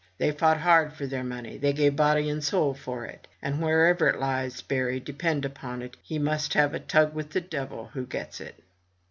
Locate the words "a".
6.73-6.79